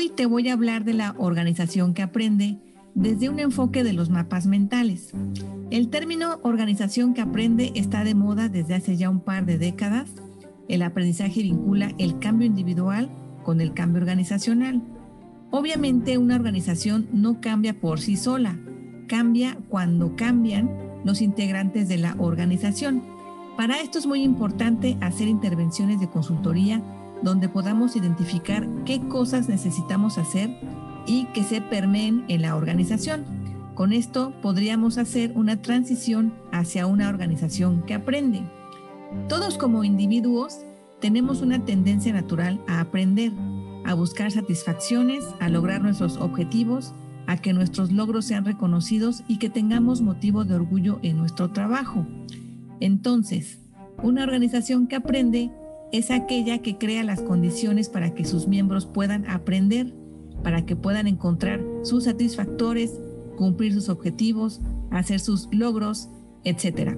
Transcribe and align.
Hoy 0.00 0.08
te 0.08 0.24
voy 0.24 0.48
a 0.48 0.54
hablar 0.54 0.84
de 0.84 0.94
la 0.94 1.14
organización 1.18 1.92
que 1.92 2.00
aprende 2.00 2.56
desde 2.94 3.28
un 3.28 3.38
enfoque 3.38 3.84
de 3.84 3.92
los 3.92 4.08
mapas 4.08 4.46
mentales. 4.46 5.12
El 5.70 5.90
término 5.90 6.40
organización 6.42 7.12
que 7.12 7.20
aprende 7.20 7.70
está 7.74 8.02
de 8.02 8.14
moda 8.14 8.48
desde 8.48 8.74
hace 8.74 8.96
ya 8.96 9.10
un 9.10 9.20
par 9.20 9.44
de 9.44 9.58
décadas. 9.58 10.08
El 10.70 10.80
aprendizaje 10.80 11.42
vincula 11.42 11.92
el 11.98 12.18
cambio 12.18 12.46
individual 12.46 13.10
con 13.42 13.60
el 13.60 13.74
cambio 13.74 14.00
organizacional. 14.00 14.82
Obviamente 15.50 16.16
una 16.16 16.36
organización 16.36 17.06
no 17.12 17.42
cambia 17.42 17.78
por 17.78 18.00
sí 18.00 18.16
sola, 18.16 18.58
cambia 19.06 19.58
cuando 19.68 20.16
cambian 20.16 20.70
los 21.04 21.20
integrantes 21.20 21.90
de 21.90 21.98
la 21.98 22.16
organización. 22.18 23.04
Para 23.54 23.82
esto 23.82 23.98
es 23.98 24.06
muy 24.06 24.22
importante 24.22 24.96
hacer 25.02 25.28
intervenciones 25.28 26.00
de 26.00 26.08
consultoría 26.08 26.82
donde 27.22 27.48
podamos 27.48 27.96
identificar 27.96 28.68
qué 28.84 29.00
cosas 29.08 29.48
necesitamos 29.48 30.18
hacer 30.18 30.50
y 31.06 31.26
que 31.26 31.42
se 31.42 31.60
permeen 31.60 32.24
en 32.28 32.42
la 32.42 32.56
organización. 32.56 33.24
Con 33.74 33.92
esto 33.92 34.32
podríamos 34.42 34.98
hacer 34.98 35.32
una 35.34 35.62
transición 35.62 36.34
hacia 36.52 36.86
una 36.86 37.08
organización 37.08 37.82
que 37.82 37.94
aprende. 37.94 38.42
Todos 39.28 39.58
como 39.58 39.84
individuos 39.84 40.58
tenemos 41.00 41.40
una 41.40 41.64
tendencia 41.64 42.12
natural 42.12 42.62
a 42.68 42.80
aprender, 42.80 43.32
a 43.84 43.94
buscar 43.94 44.30
satisfacciones, 44.30 45.24
a 45.40 45.48
lograr 45.48 45.82
nuestros 45.82 46.18
objetivos, 46.18 46.94
a 47.26 47.38
que 47.38 47.52
nuestros 47.52 47.90
logros 47.90 48.26
sean 48.26 48.44
reconocidos 48.44 49.22
y 49.28 49.38
que 49.38 49.50
tengamos 49.50 50.02
motivo 50.02 50.44
de 50.44 50.54
orgullo 50.54 50.98
en 51.02 51.16
nuestro 51.16 51.50
trabajo. 51.50 52.06
Entonces, 52.80 53.60
una 54.02 54.22
organización 54.22 54.86
que 54.86 54.96
aprende 54.96 55.50
es 55.92 56.10
aquella 56.10 56.58
que 56.58 56.78
crea 56.78 57.02
las 57.04 57.20
condiciones 57.20 57.88
para 57.88 58.14
que 58.14 58.24
sus 58.24 58.46
miembros 58.46 58.86
puedan 58.86 59.28
aprender, 59.28 59.92
para 60.42 60.64
que 60.64 60.76
puedan 60.76 61.06
encontrar 61.06 61.62
sus 61.82 62.04
satisfactores, 62.04 63.00
cumplir 63.36 63.72
sus 63.72 63.88
objetivos, 63.88 64.60
hacer 64.90 65.20
sus 65.20 65.48
logros, 65.52 66.08
etc. 66.44 66.96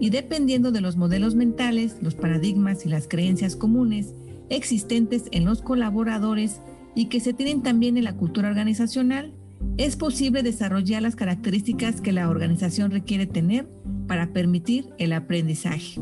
Y 0.00 0.10
dependiendo 0.10 0.72
de 0.72 0.80
los 0.80 0.96
modelos 0.96 1.34
mentales, 1.34 1.96
los 2.00 2.14
paradigmas 2.14 2.86
y 2.86 2.88
las 2.88 3.08
creencias 3.08 3.56
comunes 3.56 4.14
existentes 4.48 5.24
en 5.32 5.44
los 5.44 5.62
colaboradores 5.62 6.60
y 6.94 7.06
que 7.06 7.20
se 7.20 7.32
tienen 7.32 7.62
también 7.62 7.96
en 7.96 8.04
la 8.04 8.16
cultura 8.16 8.48
organizacional, 8.48 9.32
es 9.76 9.96
posible 9.96 10.42
desarrollar 10.42 11.02
las 11.02 11.16
características 11.16 12.00
que 12.00 12.12
la 12.12 12.28
organización 12.28 12.90
requiere 12.90 13.26
tener 13.26 13.68
para 14.06 14.32
permitir 14.32 14.88
el 14.98 15.12
aprendizaje. 15.12 16.00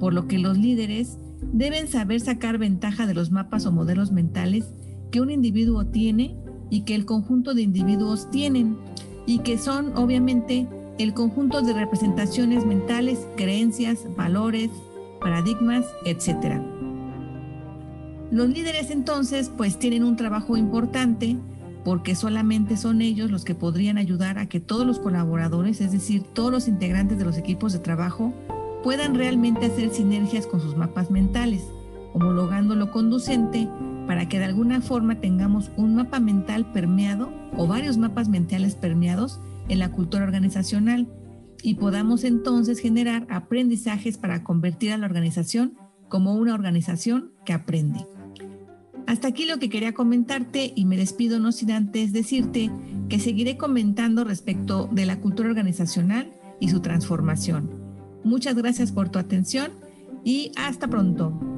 Por 0.00 0.14
lo 0.14 0.26
que 0.26 0.38
los 0.38 0.58
líderes 0.58 1.18
deben 1.52 1.88
saber 1.88 2.20
sacar 2.20 2.58
ventaja 2.58 3.06
de 3.06 3.14
los 3.14 3.30
mapas 3.30 3.66
o 3.66 3.72
modelos 3.72 4.12
mentales 4.12 4.66
que 5.10 5.20
un 5.20 5.30
individuo 5.30 5.86
tiene 5.86 6.36
y 6.70 6.82
que 6.82 6.94
el 6.94 7.06
conjunto 7.06 7.54
de 7.54 7.62
individuos 7.62 8.30
tienen 8.30 8.76
y 9.26 9.40
que 9.40 9.58
son 9.58 9.96
obviamente 9.96 10.68
el 10.98 11.14
conjunto 11.14 11.62
de 11.62 11.72
representaciones 11.72 12.66
mentales, 12.66 13.26
creencias, 13.36 14.04
valores, 14.16 14.70
paradigmas, 15.20 15.86
etc. 16.04 16.60
Los 18.30 18.48
líderes 18.48 18.90
entonces 18.90 19.50
pues 19.56 19.78
tienen 19.78 20.04
un 20.04 20.16
trabajo 20.16 20.56
importante 20.56 21.36
porque 21.84 22.14
solamente 22.14 22.76
son 22.76 23.00
ellos 23.00 23.30
los 23.30 23.44
que 23.44 23.54
podrían 23.54 23.96
ayudar 23.96 24.38
a 24.38 24.46
que 24.46 24.60
todos 24.60 24.86
los 24.86 24.98
colaboradores, 24.98 25.80
es 25.80 25.92
decir, 25.92 26.22
todos 26.34 26.50
los 26.50 26.68
integrantes 26.68 27.18
de 27.18 27.24
los 27.24 27.38
equipos 27.38 27.72
de 27.72 27.78
trabajo, 27.78 28.34
puedan 28.82 29.14
realmente 29.14 29.66
hacer 29.66 29.90
sinergias 29.90 30.46
con 30.46 30.60
sus 30.60 30.76
mapas 30.76 31.10
mentales, 31.10 31.64
homologando 32.14 32.74
lo 32.74 32.90
conducente 32.90 33.68
para 34.06 34.28
que 34.28 34.38
de 34.38 34.46
alguna 34.46 34.80
forma 34.80 35.20
tengamos 35.20 35.70
un 35.76 35.94
mapa 35.94 36.20
mental 36.20 36.72
permeado 36.72 37.30
o 37.56 37.66
varios 37.66 37.98
mapas 37.98 38.28
mentales 38.28 38.74
permeados 38.74 39.40
en 39.68 39.78
la 39.80 39.90
cultura 39.92 40.24
organizacional 40.24 41.08
y 41.62 41.74
podamos 41.74 42.24
entonces 42.24 42.78
generar 42.78 43.26
aprendizajes 43.30 44.16
para 44.16 44.44
convertir 44.44 44.92
a 44.92 44.98
la 44.98 45.06
organización 45.06 45.74
como 46.08 46.34
una 46.34 46.54
organización 46.54 47.32
que 47.44 47.52
aprende. 47.52 48.06
Hasta 49.06 49.28
aquí 49.28 49.46
lo 49.46 49.58
que 49.58 49.70
quería 49.70 49.94
comentarte 49.94 50.72
y 50.74 50.84
me 50.84 50.96
despido 50.96 51.38
no 51.38 51.52
sin 51.52 51.70
antes 51.70 52.12
decirte 52.12 52.70
que 53.08 53.18
seguiré 53.18 53.56
comentando 53.56 54.24
respecto 54.24 54.88
de 54.92 55.06
la 55.06 55.20
cultura 55.20 55.48
organizacional 55.48 56.32
y 56.60 56.68
su 56.68 56.80
transformación. 56.80 57.87
Muchas 58.28 58.54
gracias 58.56 58.92
por 58.92 59.08
tu 59.08 59.18
atención 59.18 59.72
y 60.22 60.52
hasta 60.56 60.86
pronto. 60.86 61.57